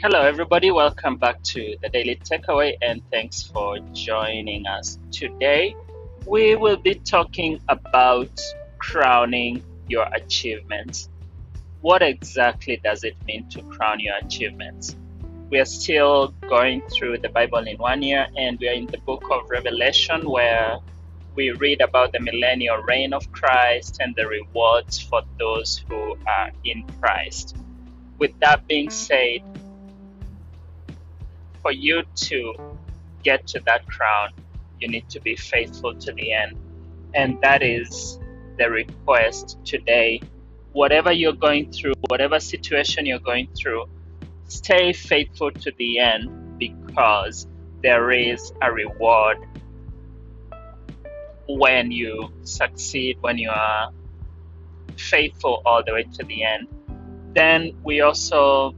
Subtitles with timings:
[0.00, 0.70] Hello, everybody.
[0.70, 4.96] Welcome back to the Daily Takeaway, and thanks for joining us.
[5.10, 5.74] Today,
[6.24, 8.30] we will be talking about
[8.78, 11.08] crowning your achievements.
[11.80, 14.94] What exactly does it mean to crown your achievements?
[15.50, 18.98] We are still going through the Bible in one year, and we are in the
[18.98, 20.78] book of Revelation where
[21.34, 26.52] we read about the millennial reign of Christ and the rewards for those who are
[26.62, 27.56] in Christ.
[28.18, 29.42] With that being said,
[31.68, 32.54] for you to
[33.22, 34.30] get to that crown,
[34.80, 36.56] you need to be faithful to the end.
[37.12, 38.18] And that is
[38.56, 40.22] the request today.
[40.72, 43.84] Whatever you're going through, whatever situation you're going through,
[44.46, 47.46] stay faithful to the end because
[47.82, 49.36] there is a reward
[51.48, 53.90] when you succeed, when you are
[54.96, 56.66] faithful all the way to the end.
[57.34, 58.74] Then we also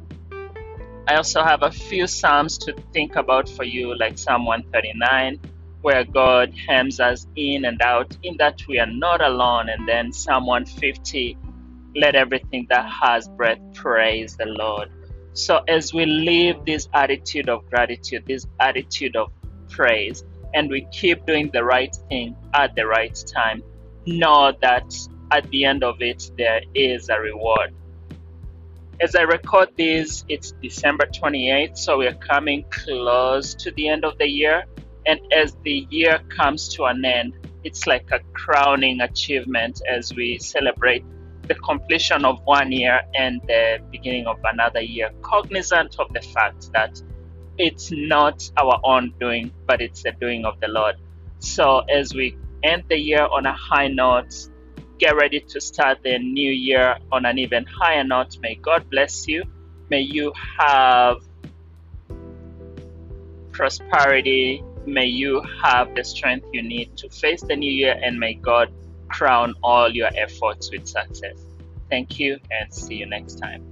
[1.08, 5.40] I also have a few Psalms to think about for you, like Psalm 139,
[5.80, 9.68] where God hems us in and out, in that we are not alone.
[9.68, 11.36] And then Psalm 150,
[11.96, 14.90] let everything that has breath praise the Lord.
[15.32, 19.32] So as we live this attitude of gratitude, this attitude of
[19.68, 20.22] praise,
[20.54, 23.62] and we keep doing the right thing at the right time,
[24.06, 24.94] know that
[25.32, 27.74] at the end of it, there is a reward.
[29.00, 34.18] As I record this, it's December 28th, so we're coming close to the end of
[34.18, 34.66] the year.
[35.06, 37.32] And as the year comes to an end,
[37.64, 41.02] it's like a crowning achievement as we celebrate
[41.48, 46.70] the completion of one year and the beginning of another year, cognizant of the fact
[46.74, 47.02] that
[47.56, 50.96] it's not our own doing, but it's the doing of the Lord.
[51.38, 54.49] So as we end the year on a high note,
[55.00, 58.36] get ready to start the new year on an even higher note.
[58.40, 59.44] May God bless you.
[59.88, 61.16] May you have
[63.50, 64.62] prosperity.
[64.86, 68.72] May you have the strength you need to face the new year, and may God
[69.08, 71.44] crown all your efforts with success.
[71.88, 73.69] Thank you, and see you next time.